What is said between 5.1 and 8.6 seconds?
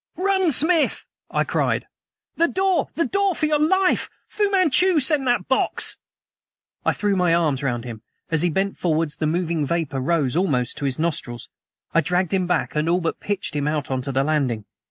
that box!" I threw my arms round him. As he